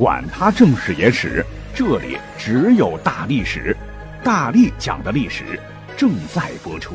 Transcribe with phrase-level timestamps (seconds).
[0.00, 1.44] 管他正史野史。
[1.74, 3.76] 这里只有大历史，
[4.24, 5.60] 大力讲的历史
[5.94, 6.94] 正在播出。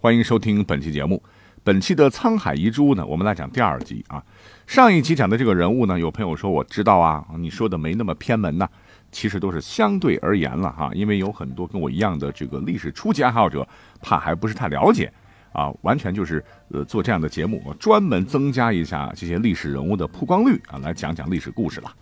[0.00, 1.22] 欢迎收听本期节目。
[1.62, 4.20] 本期的《沧海遗珠》呢，我们来讲第二集啊。
[4.66, 8.68] 上一集讲的这个人物呢，有朋友说我知道啊，你说的没那么偏门呐。
[9.12, 13.64] 其实都是相对而言了哈，因为有很多跟我一样的这个历史初级爱好者，
[14.00, 15.12] 怕还不是太了解。
[15.52, 21.92] 啊，完全就是呃做这样的节目，专门增加一下这些历史人物的曝光率啊，来讲讲历史故事了。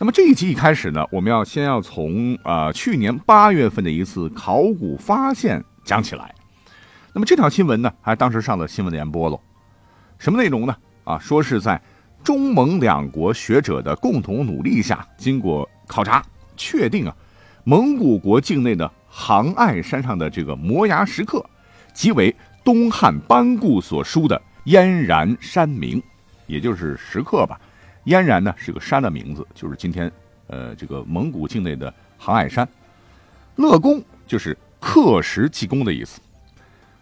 [0.00, 6.32] 那么这一集一开始呢，我们要先要从啊去年八月份的一次考古发现讲起来。
[7.12, 9.40] 那么这条新闻呢，还当时上了新闻联播喽。
[10.18, 10.76] 什么内容呢？
[11.04, 11.80] 啊，说是在
[12.22, 16.24] 中蒙两国学者的共同努力下，经过考察
[16.56, 17.16] 确定啊，
[17.64, 21.44] 蒙古国境内的杭爱山上的这个摩崖石刻，
[21.92, 22.34] 即为。
[22.68, 26.02] 东汉班固所书的燕然山名，
[26.46, 27.58] 也就是石刻吧。
[28.04, 30.12] 燕然呢是个山的名字，就是今天
[30.48, 32.68] 呃这个蒙古境内的杭爱山。
[33.56, 36.20] 乐公就是刻石记功的意思。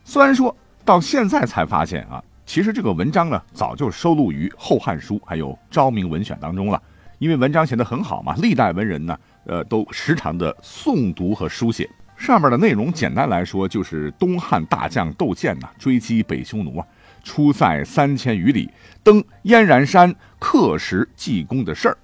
[0.04, 6.80] 虽然说到现在才发现啊，其实这个文章呢早就收录于《后汉书》还有《昭明文选》当中了。
[7.18, 11.90] 因为文章写得很好嘛，历代文人呢呃都时常的诵读和书写。
[12.16, 16.86] 上面的内容简单来说，就是东汉大将窦建呐追击北匈奴啊，
[17.22, 18.70] 出塞三千余里，
[19.02, 21.96] 登燕然山刻石记功的事儿。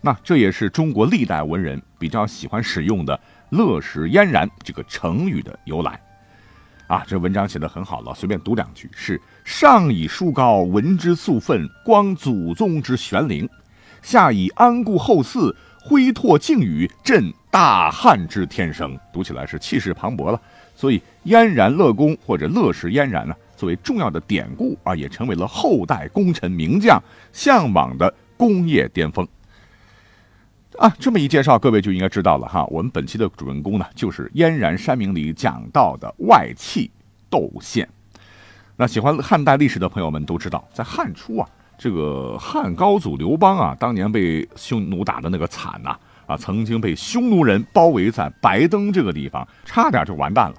[0.00, 3.18] 那这也是中国历代文人比较喜欢使用的
[3.50, 6.00] “乐石燕然”这个成语的由来。
[6.86, 13.44] 啊，这文章写得很好了，随便读两句：是上以书高文之素愤，光祖宗之玄灵；
[14.00, 15.54] 下以安固后嗣，
[15.88, 17.32] 挥拓靖宇，振。
[17.50, 20.38] 大汉之天生，读起来是气势磅礴了。
[20.76, 29.26] 所以燕然乐公或者乐氏燕然呢，作为重要的典故啊，也成为了后代功臣名将向往的工业巅峰。
[30.78, 32.66] 啊，这么一介绍，各位就应该知道了哈。
[32.66, 36.90] 我们本期的主人公呢，就是燕然山明里讲到的外戚
[37.30, 37.88] 窦宪。
[38.76, 41.48] 那喜欢汉代历史的朋友们都知道，在汉初啊，
[41.78, 45.96] 这个汉高祖刘邦啊，当年被匈奴打的那个惨呐。
[46.26, 50.56] 啊，曾经被匈奴人包围在白登这个地方，差点就完蛋了。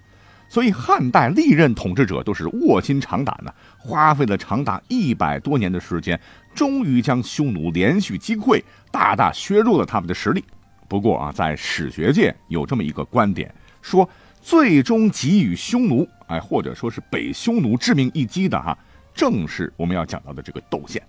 [0.47, 6.19] 所以汉代历任统治者都是卧薪尝胆呢，花费了长达一百多年的时间，
[6.56, 8.59] 终于将匈奴连续击溃，
[8.91, 10.44] 大大削弱了他们的实力。
[10.88, 13.53] 不过啊，在史学界有这么一个观点，
[13.84, 14.09] 说
[14.41, 18.75] 最终给予匈奴，哎，或者说是北匈奴致命一击的哈，
[19.13, 21.01] 正是我们要讲到的这个窦宪。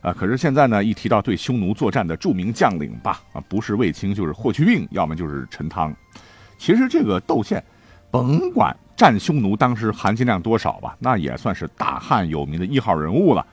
[0.00, 5.94] 啊，可是现在呢，一提到对匈奴作战的著名将领吧，啊，不是卫青就是霍去病，要么就是陈汤。
[6.56, 7.62] 其实这个窦宪，
[8.10, 13.46] 甭管战匈奴当时含金量多少吧，那也算是大汉有名的一号人物了。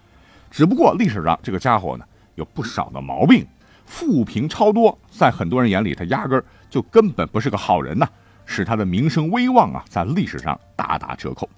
[0.49, 3.45] 只不过历史上这个家伙呢，有不少的毛病，
[3.85, 8.07] 负评超多，在很多人眼里，他压根儿就根本不是个好人呐，
[8.45, 11.49] 使他的名声威望啊，在历史上大打折扣。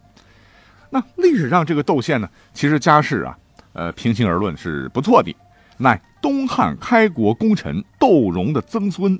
[0.89, 3.37] 那历史上这个窦宪呢，其实家世啊。
[3.73, 5.33] 呃，平心而论是不错的，
[5.77, 9.17] 乃东汉开国功臣窦融的曾孙。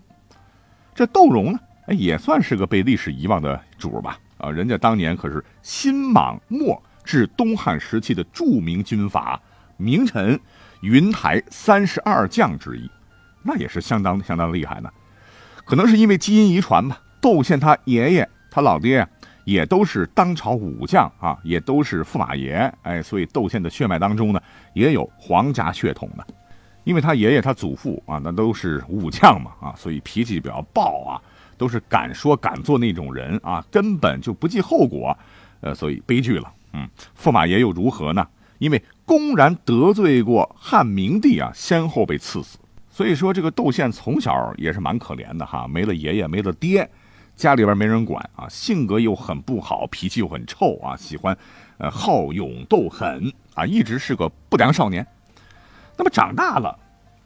[0.93, 1.59] 这窦融呢，
[1.89, 4.17] 也算是个被历史遗忘的主吧？
[4.39, 9.39] 啊，人家当年可是新莽末至东汉时期的著名军阀
[9.77, 10.37] 名臣，
[10.81, 12.89] 云台三十二将之一，
[13.43, 14.89] 那也是相当相当厉害呢。
[15.63, 19.07] 可能是因为基因遗传吧，窦宪他爷爷他老爹呀。
[19.49, 24.39] 也都是当朝武将啊，也都是驸马爷，哎，所以窦宪的血脉当中呢，
[24.75, 26.23] 也有皇家血统的，
[26.83, 31.19] 因为他爷爷他祖父啊，那都是武将嘛，啊，所以脾气比较暴啊，
[31.57, 35.17] 都是敢说敢做那种人啊，根本就不计后果，
[35.61, 36.87] 呃，所以悲剧了，嗯，
[37.19, 38.27] 驸马爷又如何呢？
[38.59, 42.59] 因为公然得罪过汉明帝啊，先后被赐死，
[42.91, 46.87] 所以说这个窦宪从小也是蛮可怜的哈，没了爷爷，没了爹。
[47.39, 51.35] 家里边没人管啊，性格又很不好，脾气又很臭啊，喜欢，
[51.77, 55.07] 呃，好勇斗狠啊，一直是个不良少年。
[55.95, 56.77] 那么长大了，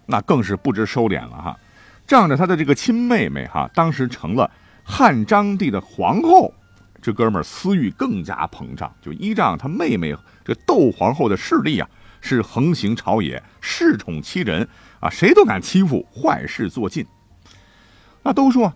[0.06, 1.58] 那更是不知收敛了哈，
[2.06, 4.52] 仗着他的这个亲妹妹哈，当时成了
[4.84, 6.54] 汉章帝的皇后，
[7.02, 11.90] 这哥们儿私欲更加膨胀，就依仗他妹妹这窦皇后的势力啊，
[12.22, 14.70] 是横行朝野，恃宠欺人
[15.00, 17.04] 啊，谁都敢欺负，坏事做尽。
[18.22, 18.72] 那都说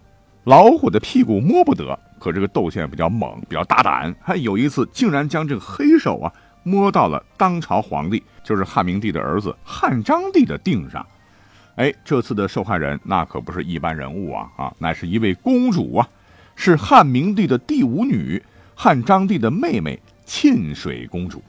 [0.47, 6.31] 老虎的屁股摸不得，可这个窦宪比较猛，比较大胆，还有一次竟然将这个黑手啊
[6.63, 11.05] 摸到了当朝皇帝，就是汉明帝的儿子汉章帝的腚上。
[11.75, 16.07] 哎，这次的受害人那可不是一般人物啊啊，乃是一位公主啊，
[16.55, 18.41] 是汉明帝的第五女，
[18.73, 21.43] 汉章帝的妹妹沁水公主。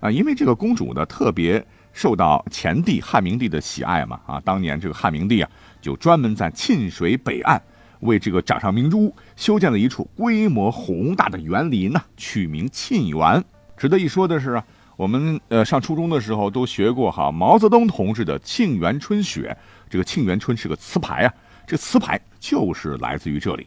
[0.00, 5.48] 啊，因为这个公主呢，特别受到前帝汉明帝的喜爱嘛啊，当年这个汉明帝啊，
[5.80, 7.58] 就专门在沁水北岸
[8.00, 13.42] 为这个掌上明珠修建了一处规模宏大的园林呢，取名沁园。
[13.76, 14.64] 值得一说的是啊。
[14.96, 19.56] 我们呃上初中的时候都学过哈毛泽东同志的《沁园春雪》，
[19.88, 21.32] 这个沁园春是个词牌啊，
[21.66, 23.66] 这词牌就是来自于这里。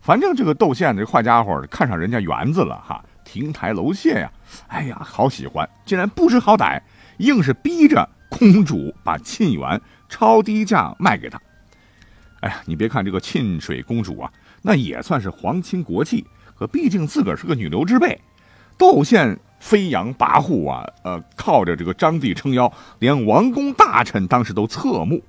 [0.00, 4.28] 反正这个窦宪这坏家伙看上人家园子了哈，亭台楼榭呀，
[4.66, 6.82] 哎呀好喜欢，竟然不知好歹，
[7.18, 11.40] 硬是逼着公主把沁园超低价卖给他。
[12.40, 18.20] 哎呀，你别看这个沁水公主啊，那也算是皇亲国戚，可毕竟自个儿是个女流之辈，
[18.78, 19.38] 窦宪。
[19.58, 25.20] 飞扬跋扈啊，呃，靠着这个张帝撑腰，连王公大臣当时都侧目，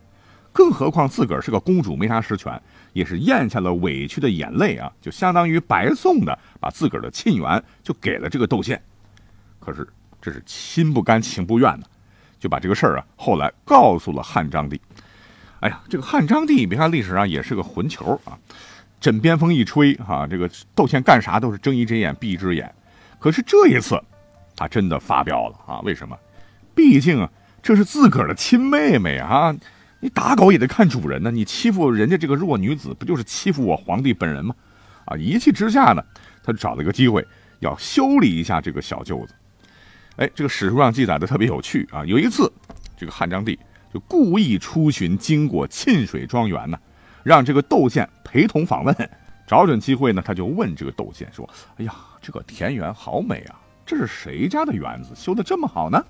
[0.51, 2.61] 更何况自个儿是个公主，没啥实权，
[2.91, 8.79] 也是咽下了委屈的眼泪啊，就相当于白送的，把自个儿的沁园就给了这个窦宪。
[9.59, 9.87] 可是
[10.21, 11.87] 这是心不甘情不愿的，
[12.37, 14.79] 就把这个事儿啊，后来告诉了汉章帝。
[15.59, 18.37] 哎呀，这个汉章帝，别看历史上也是个混球啊，
[18.99, 22.73] 枕边风一吹哈，这个窦宪干啥都是睁一只眼闭一只眼，
[23.19, 24.01] 可是这一次。
[24.59, 25.79] 他真的发飙了啊！
[25.81, 26.17] 为什么？
[26.73, 27.29] 毕竟啊，
[27.61, 29.55] 这是自个儿的亲妹妹啊！
[29.99, 31.29] 你打狗也得看主人呢。
[31.29, 34.55] 你欺负人家这个弱女子，不就是欺负我皇帝本人吗？
[35.05, 35.15] 啊！
[35.15, 36.03] 一气之下呢，
[36.43, 37.23] 他找了个机会
[37.59, 39.35] 要修理一下这个小舅子。
[40.15, 42.03] 哎，这个史书上记载的特别有趣啊！
[42.03, 42.51] 有一次，
[42.97, 43.59] 这个汉章帝
[43.93, 46.77] 就故意出巡经过沁水庄园呢，
[47.23, 48.95] 让这个窦宪陪同访问。
[49.47, 51.49] 找准机会呢，他就问这个窦宪说
[51.79, 53.55] ：“哎呀，这个田园好美啊！”
[53.87, 56.03] 这是谁家的园子修的这么好呢？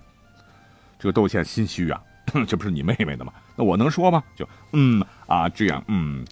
[0.98, 2.02] 这个窦宪心虚啊，
[2.48, 3.32] 这不是你妹妹的吗？
[3.56, 4.24] 那我能说吗？
[4.36, 6.26] 就嗯啊这样嗯，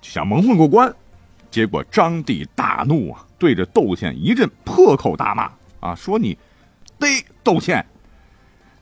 [0.00, 0.90] 就想蒙混过关。
[1.50, 5.50] 结果张帝大怒啊，对着窦宪一阵破口大骂
[5.80, 6.38] 啊，说你，
[6.98, 7.84] 对窦宪，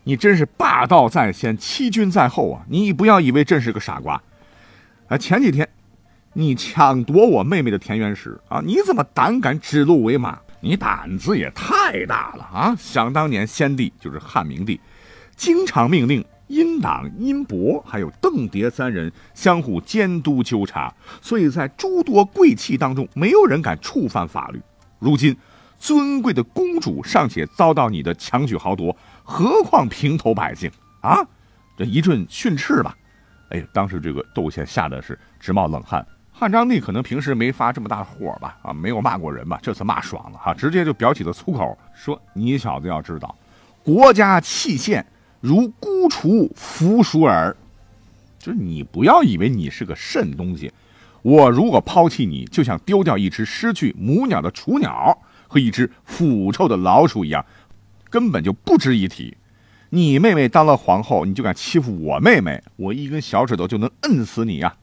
[0.08, 2.64] 你真是霸道在先，欺君在后啊！
[2.68, 4.22] 你不要以为朕是个傻瓜
[5.08, 5.18] 啊！
[5.18, 5.68] 前几天
[6.34, 10.38] 你抢夺我妹妹的田园时啊，你怎么胆敢指鹿为马？
[10.60, 12.76] 你胆子也太大了啊！
[12.78, 14.80] 想当年，先帝就是汉明帝，
[15.34, 24.60] 经常命令殷党、殷伯还有邓蝶三人相互监督纠察，所以在诸多贵戚当中，没有人敢触犯法律。
[25.00, 25.36] 如今，
[25.80, 28.96] 尊贵的公主尚且遭到你的强取豪夺，
[29.28, 30.70] 何况平头百姓
[31.00, 31.18] 啊？
[31.76, 32.96] 这一阵训斥吧，
[33.50, 36.06] 哎，当时这个窦宪吓得是直冒冷汗。
[36.32, 39.58] 汉章帝可能平时没发这么大火吧，啊，没有骂过人吧？
[39.62, 43.34] 这次骂爽了哈，直接就表起了粗口，说你小子要知道，
[43.82, 45.04] 国家器械
[45.40, 47.54] 如孤雏扶鼠耳，
[48.38, 50.72] 就是你不要以为你是个甚东西，
[51.22, 55.18] 我如果抛弃你，就像丢掉一只失去母鸟的雏鸟
[55.48, 57.44] 和一只腐臭的老鼠一样，
[58.16, 59.36] 根本就不值一提。
[59.90, 64.74] 你妹妹当了皇后，你就敢欺负我妹妹，我一根小指头就能摁死你呀！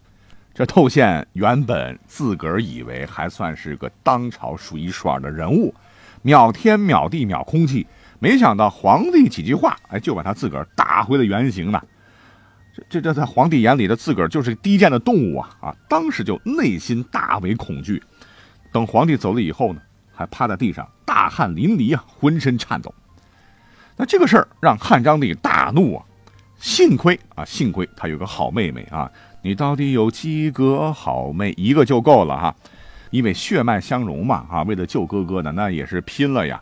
[0.54, 5.74] 这窦宪原本自个儿以为还算是个当朝数一数二的人物，
[6.22, 7.88] 秒天秒地秒空气，
[8.20, 11.82] 没想到皇帝几句话，哎，就把他自个儿打回了原形呢。
[12.76, 15.50] 这这这，在皇帝眼里的自个儿就是低贱的动物啊！
[15.60, 18.00] 啊，当时就内心大为恐惧。
[18.72, 19.82] 等皇帝走了以后呢，
[20.14, 22.94] 还趴在地上大汗淋漓啊，浑身颤抖。
[23.96, 26.06] 那这个事儿让汉章帝大怒啊！
[26.58, 29.12] 幸亏啊，幸亏他有个好妹妹啊。
[29.42, 31.54] 你到底有几个好妹？
[31.58, 32.56] 一个就够了哈，
[33.12, 34.64] 因为血脉相融嘛啊！
[34.64, 36.62] 为了救哥哥呢，那也是拼了呀！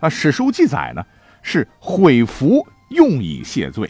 [0.00, 1.04] 啊，史书记载呢
[1.40, 3.88] 是毁服用以谢罪，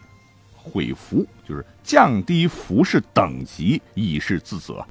[0.54, 4.86] 毁服就是降低服饰等级以示自责。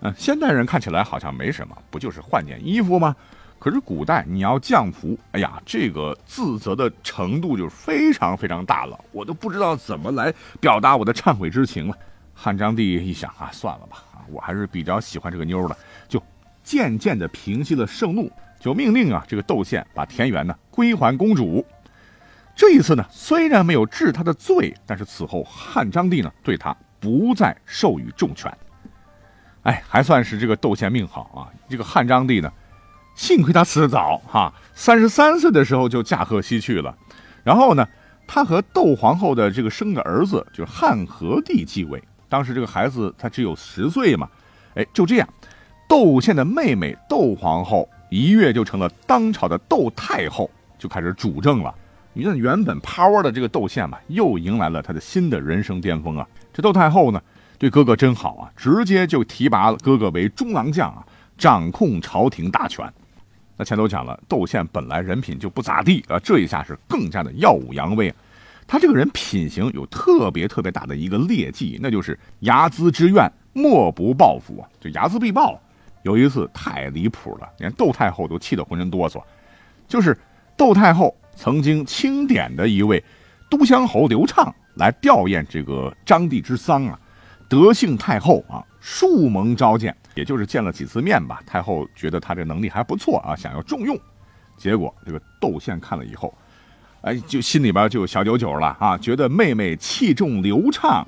[0.00, 3.16] 嗯，现代人看起来好像没什么，不就是换件衣服吗？
[3.64, 10.30] 可是古代你要降服，哎呀，这个自责的程度就非常非常大了，我都不知道怎么来
[10.60, 11.96] 表达我的忏悔之情了。
[12.34, 15.74] 汉章帝一想啊，算了吧，啊，我还是比较喜欢这个妞的，
[16.06, 16.22] 就
[16.62, 18.30] 渐渐的平息了盛怒，
[18.60, 21.64] 就命令啊，这个窦宪把田园呢归还公主。
[22.54, 28.54] 这一次呢，虽然没有治他的罪，但是此后汉章帝呢对他不再授予重权。
[29.62, 31.48] 哎，还算是这个窦宪命好啊。
[31.66, 32.52] 这个汉章帝呢，
[33.14, 36.94] 幸亏他死得早哈，三十三岁的时候就驾鹤西去了。
[37.42, 37.86] 然后呢，
[38.26, 44.28] 他和窦皇后的这个生的儿子就是汉和帝继位，当时这个孩子他只有十岁嘛，
[44.74, 45.28] 哎，就这样，
[45.88, 51.74] 窦宪的妹妹窦皇后一跃就成了当朝的窦太后，就开始主政了。
[52.16, 56.26] 你看，原本趴窝的这个窦宪嘛，又迎来了他的新的人生巅峰啊！
[56.52, 57.20] 这窦太后呢，
[57.58, 61.04] 对哥哥真好啊，直接就提拔哥哥为中郎将啊，
[61.36, 62.88] 掌控朝廷大权。
[63.56, 68.12] 那前头讲了，窦宪本来人品就不咋地啊，这一下是更加的耀武扬威。
[68.66, 74.68] 他这个人品行有特别特别大的一个劣迹，那就是睚眦之怨，莫不报复啊！
[74.80, 75.60] 就睚眦必报。
[76.02, 79.22] 有一次太离谱了，连窦太后都气得浑身哆嗦，
[79.86, 80.16] 就是
[80.56, 81.14] 窦太后。
[81.36, 83.02] 曾经钦点的一位
[83.50, 86.96] 都乡侯刘畅来吊唁这个张帝之丧啊，
[87.48, 91.42] 德幸太后啊，数蒙召见，也就是见了几次面吧。
[91.46, 93.98] 太后觉得他这能力还不错啊，想要重用。
[94.56, 96.32] 结果这个窦宪看了以后，
[97.02, 101.06] 哎，就心里边就有小九九了啊，觉得妹妹器重刘畅，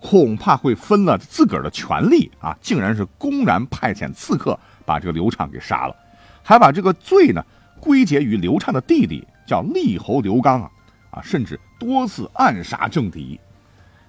[0.00, 5.96] 恐怕会分了自个儿的权利啊，竟然是公然派遣刺客把这个刘畅给杀了，
[6.42, 7.44] 还把这个罪呢
[7.80, 9.26] 归结于刘畅的弟弟。
[9.44, 10.70] 叫厉侯刘刚啊，
[11.10, 13.38] 啊，甚至多次暗杀政敌。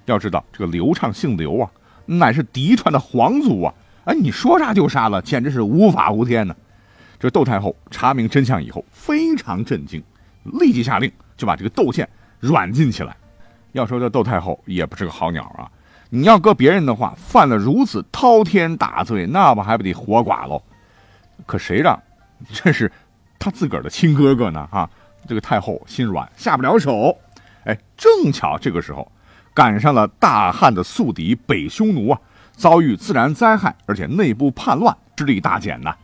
[0.05, 1.69] 要知道，这个刘畅姓刘啊，
[2.05, 3.73] 乃是嫡传的皇族啊！
[4.05, 6.55] 哎，你说杀就杀了，简直是无法无天呢。
[7.19, 10.03] 这窦太后查明真相以后，非常震惊，
[10.43, 12.07] 立即下令就把这个窦宪
[12.39, 13.15] 软禁起来。
[13.71, 15.71] 要说这窦太后也不是个好鸟啊！
[16.09, 20.61] 你要搁别人的话，犯了如此滔天大罪，那不还不得活剐喽？
[21.45, 21.97] 可谁让
[22.51, 22.91] 这是
[23.39, 24.67] 他自个儿的亲哥哥呢？
[24.71, 24.89] 哈！
[25.25, 27.17] 这个太后心软，下不了手。
[27.63, 29.09] 哎，正巧这个时候
[29.53, 32.19] 赶上了大汉的宿敌北匈奴啊，
[32.55, 35.95] 遭遇自然灾害，而且内部叛乱，势力大减呐。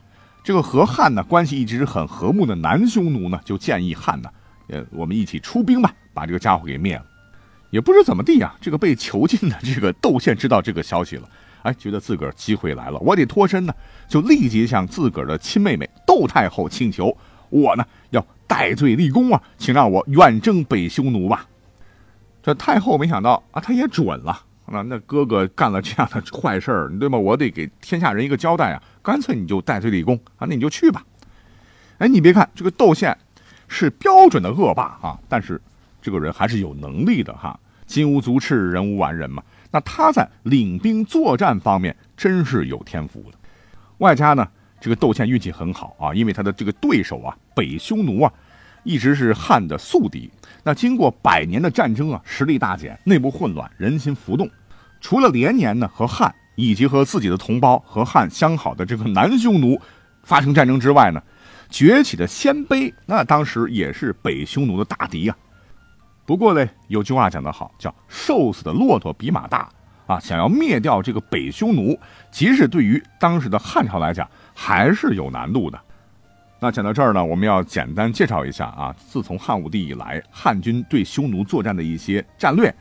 [0.44, 4.30] 这个和汉呢关系一直很和睦的南匈奴呢，就建议汉呢，
[4.68, 7.06] 呃，我们一起出兵吧，把这个家伙给灭了。
[7.70, 11.30] 也不知怎么地啊，这个被囚禁的这个窦宪知道这个消息了，
[11.62, 13.74] 哎，觉得自个儿机会来了，我得脱身呢，
[14.08, 17.16] 就立即向自个儿的亲妹妹窦太后请求，
[17.50, 18.26] 我呢要。
[18.50, 21.46] 戴罪立功啊，请让我远征北匈奴吧。
[22.42, 24.42] 这太后没想到啊，她也准了。
[24.72, 27.18] 那那哥哥干了这样的 坏事儿，对吗？
[27.18, 28.84] 我得给天下人一个交代啊。
[29.02, 31.04] 干脆你就戴罪立功啊，那你就去吧。
[31.98, 33.18] 哎，你别看这个窦宪
[33.68, 35.62] 是标准的恶霸啊，但是
[36.02, 37.60] 这个人还是有能力的哈。
[37.86, 39.42] 金无足赤，人无完人嘛。
[39.72, 43.38] 那他在领兵作战方面真是有天赋的，
[43.98, 44.48] 外加呢。
[44.82, 48.32] 这个窦宪运气很好啊，因为他的这个对手啊，北匈奴啊，
[48.84, 50.32] 一直是汉的宿敌。
[50.64, 54.50] 那经过百年的战争啊，实力大减，内部混乱，人心浮动。
[55.02, 59.80] 除了连年呢和汉以及和自己的同胞和汉相好的这个南匈奴
[60.24, 61.22] 发生战争之外呢，
[61.70, 65.38] 崛起的鲜卑那当时也是北匈奴的大敌啊。
[66.26, 69.68] 不过呢，有句话讲得好，叫“瘦死的骆驼比马大”
[70.06, 70.20] 啊。
[70.20, 71.98] 想要灭掉这个北匈奴，
[72.30, 75.80] 即使对于当时的汉朝来讲，还是有难度的。
[76.60, 82.72] 那讲到这儿呢，我们要简单介绍一下啊，自从汉武帝以来，汉军对匈奴作战的一些战略。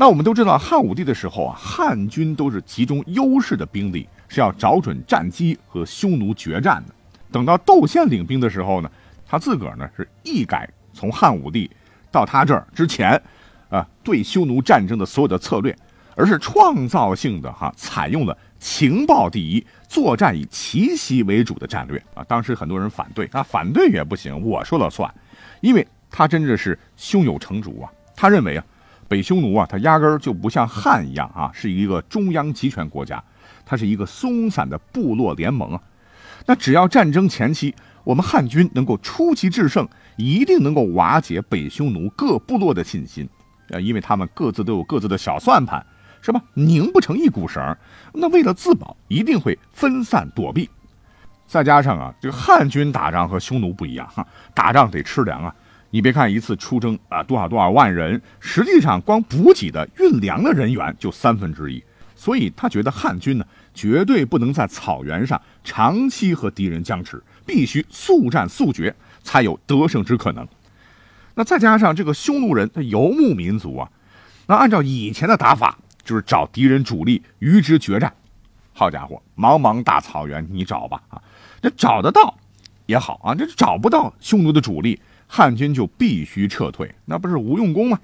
[0.00, 6.94] 那我们都知道，汉武帝的时候啊，汉军都是集中优势的兵力，是要找准战机和匈奴决战的。
[7.32, 8.88] 等到窦宪领兵的时候呢，
[9.26, 11.68] 他自个儿呢是一改从汉武帝
[12.12, 13.20] 到他这儿之前
[13.70, 15.76] 啊对匈奴战争的所有的策略，
[16.14, 18.38] 而是创造性的哈采用了。
[18.60, 22.24] 情报第一，作战以奇袭为主的战略啊！
[22.24, 25.12] 当时很多人反对，啊，反对也不行，我说了算，
[25.60, 27.90] 因为他真的是胸有成竹啊！
[28.16, 28.64] 他认为啊，
[29.08, 33.22] 北匈奴啊，他压根儿就不像汉一样啊，是一个中央集权国家，
[33.64, 35.80] 它是一个松散的部落联盟啊。
[36.46, 37.74] 那只要战争前期
[38.04, 43.28] 我们汉军能够出奇制胜，一定能够瓦解北匈奴各部落的信心
[43.70, 45.84] 啊，因为他们各自都有各自的小算盘。
[46.20, 46.42] 是吧？
[46.54, 47.76] 拧不成一股绳，
[48.12, 50.68] 那为了自保，一定会分散躲避。
[51.46, 55.54] 再加上啊，这个汉军打仗和匈奴不一样哈，打仗得吃粮啊。
[55.90, 61.82] 你别看一次出征啊多少多少万人，实际上光补给的运粮的人员就三分之一。
[62.14, 70.46] 所以他觉得汉军呢，绝对不能在草原上长期和敌人僵持，必须速战速决，才有得胜之可能。
[71.34, 73.90] 那再加上这个匈奴人，他游牧民族啊，
[74.46, 75.78] 那按照以前的打法。
[76.04, 78.10] 就是找敌人主力与之决战，
[78.72, 81.20] 好家伙，茫茫大草原，你找吧啊！
[81.60, 82.34] 这找得到
[82.86, 88.00] 也好啊，这找不到匈奴的主力，汉军就必须撤退，那不是无用功吗？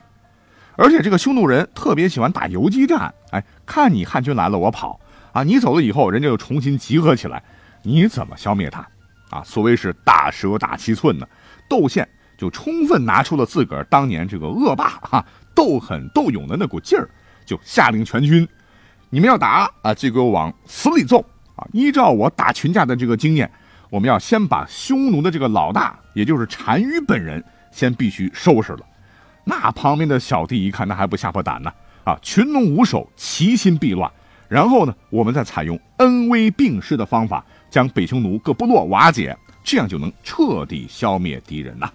[0.77, 5.01] 而且这个匈奴人特别喜欢打游击战，哎，看你汉军来了我跑
[5.33, 7.43] 啊，你走了以后人家又重新集合起来，
[7.83, 8.87] 你怎么消灭他
[9.31, 9.43] 啊？
[9.45, 11.27] 所谓是打蛇打七寸呢。
[11.69, 17.09] 窦宪就充分拿出了自个儿当年这个恶霸哈斗狠斗勇的那股劲儿，
[17.47, 18.47] 就下令全军：
[19.09, 21.25] 你们要打啊，就给我往死里揍
[21.57, 21.65] 啊！
[21.73, 23.51] 依照我打群架的这个经验，
[23.95, 28.81] 我们要先把匈奴的这个老大，也就是单于本人，先必须收拾了。
[29.45, 31.73] 那旁边的小弟一看，那还不吓破胆呢
[32.03, 32.19] 啊！
[32.21, 34.11] 群龙无首，其心必乱。
[34.49, 41.89] 然后呢，我们再采用恩威并施的方法，将北匈奴各部落瓦解，这样就能彻底消灭敌人呐。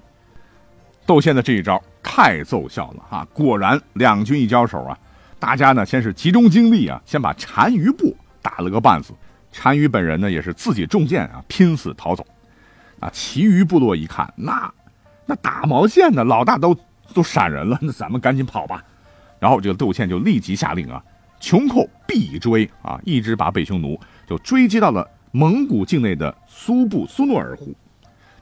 [1.05, 3.27] 窦宪的这一招太奏效了啊！
[3.33, 4.97] 果然，两军一交手啊，
[5.37, 9.13] 大家呢先是集中精力啊，先把单于部打了个半死。
[9.51, 12.25] 单于本人呢也是自己中箭啊，拼死逃走。
[12.99, 14.73] 啊，其余部落一看，那
[15.25, 16.23] 那打毛线呢？
[16.23, 16.77] 老大都
[17.13, 18.83] 都闪人了，那咱们赶紧跑吧。
[19.39, 21.01] 然后这个窦宪就立即下令啊。
[21.39, 22.99] 穷寇必追啊！
[23.05, 27.73] 一直把北匈奴就追击到了蒙古境内的苏布苏诺尔湖。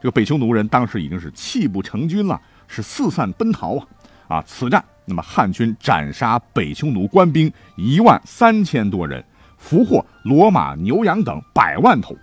[0.01, 3.87] 这个北匈奴人当时已经是泣不成军了，是四散奔逃啊！
[4.27, 9.23] 啊，此战那么汉军斩杀北匈奴官兵一万三千多人，
[9.57, 12.15] 俘获骡马牛羊等百万头。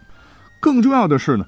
[0.61, 1.45] 更重要的是呢，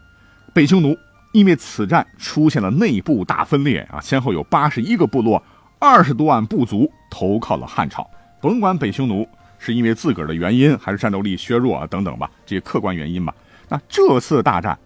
[0.52, 0.97] 北匈奴
[1.33, 5.43] 因为此战出现了内部大分裂啊，先后有八十一个部落、
[5.78, 8.09] 二十多万部族投靠了汉朝。
[8.40, 9.26] 甭管北匈奴
[9.59, 13.35] 是因为自个儿的原因，还是战斗力削弱啊等等吧，这些客观原因吧。
[13.69, 14.78] 那这次大战，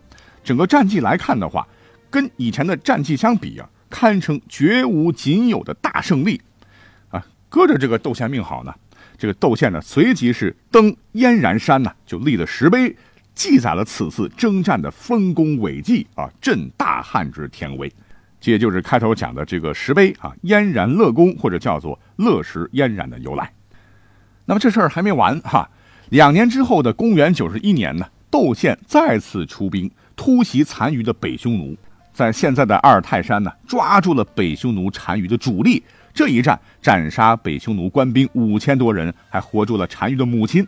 [0.42, 1.66] 整个战绩来看的话，
[2.08, 6.40] 跟以前的战绩相比啊，堪称绝无仅有的大胜利
[7.10, 7.24] 啊。
[7.48, 8.72] 搁着这个窦宪命好呢，
[9.20, 12.96] 这个窦宪呢随即是登燕然山呢，就立了石碑，
[13.34, 17.92] 记载了此次征战的丰功伟绩啊，震大汉之天威。
[18.40, 23.52] 这也就是开头讲的这个石碑啊，燕然乐功或者叫做乐石燕然的由来。
[24.46, 25.68] 那么这事儿还没完哈，
[26.08, 31.76] 两年之后的公元九十一年呢，窦宪再次出兵突袭残余的北匈奴，
[32.14, 35.82] 在现在的阿尔泰山呢，抓住了北匈奴单于的主力。
[36.12, 40.66] 这一战斩杀北匈奴官兵五千多人，还活捉了单于的母亲。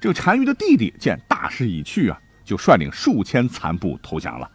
[0.00, 4.50] 这个单于的弟弟见大势已去啊，就率领数千残部投降了。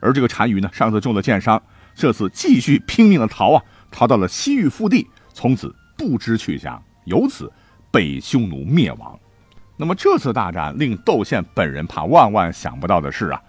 [0.00, 1.60] 而这个单于呢，上次中了箭伤。
[1.94, 7.52] 这次继续拼命的逃啊，逃到了西域腹地，从此不知去向，由此
[7.90, 9.18] 北匈奴灭亡。
[9.76, 13.42] 那么这次大战令窦宪本人怕万万想不到的是啊，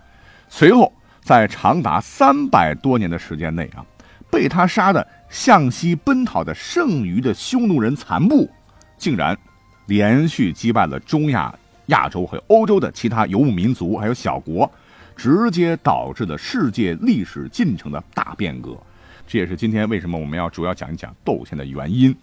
[0.48, 0.92] 随后
[1.22, 3.86] 在长达三百多年的时间内啊，
[4.32, 8.50] 被他杀的向西奔逃的剩余的匈奴人残部，
[8.98, 9.38] 竟然
[9.86, 11.54] 连续击败了中亚、
[11.88, 14.70] 亚洲和欧洲的其他游牧民族还有小国。
[15.16, 18.78] 直接导致了世界历史进程的大变革，
[19.28, 22.16] 这也是今天为什么我们要主要讲一讲窦宪的原因。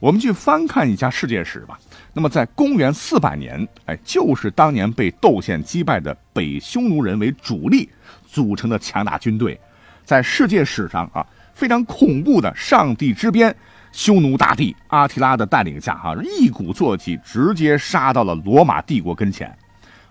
[0.00, 1.78] 我们去翻看一下世界史吧。
[2.14, 7.86] 那么，在公元四百年，哎，就是当年被窦宪击败的北匈奴人为主力
[8.26, 9.60] 组成的强大军队，
[10.02, 13.54] 在世界史上啊非常恐怖的上帝之鞭，
[13.92, 19.56] 匈奴大帝阿提拉的带领下，哈一鼓作气，直接杀到了罗马帝国跟前，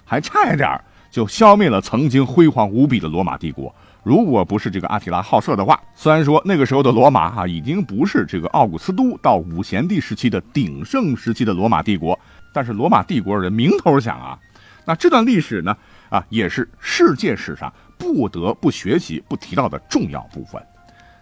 [0.05, 0.79] 还差一点。
[1.09, 3.75] 就消灭了曾经辉煌无比的罗马帝国。
[4.01, 12.17] 如果不是这个阿提拉好色的话，虽然说那个时候的罗马哈已经不是这个奥古斯都到五贤帝时期的鼎盛时期的罗马帝国，
[12.53, 14.39] 但是罗马帝国人名头响啊。
[14.85, 15.75] 那这段历史呢
[16.09, 20.63] 啊，也是世界史上不得不学习不提到的重要部分。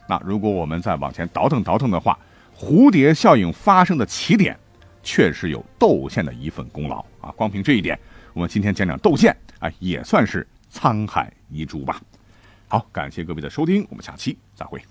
[0.10, 2.18] 那如果我们再往前倒腾倒腾的话，
[2.58, 4.58] 蝴蝶效应发生的起点，
[5.04, 7.30] 确实有窦宪的一份功劳啊。
[7.38, 7.98] 光凭这一点，
[8.34, 9.36] 我们今天讲讲窦宪。
[9.60, 12.02] 啊，也算是沧海遗珠吧。
[12.68, 14.82] 好，感谢各位的收听，我们下期再会。